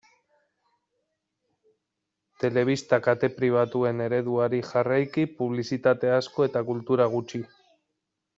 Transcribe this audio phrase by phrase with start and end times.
[2.43, 7.45] Telebista kate pribatuen ereduari jarraiki publizitate asko eta kultura gutxi.